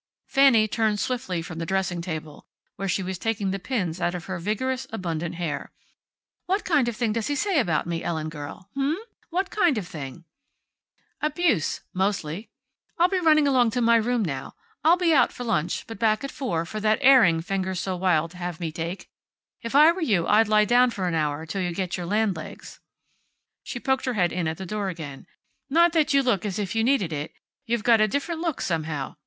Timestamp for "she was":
2.89-3.19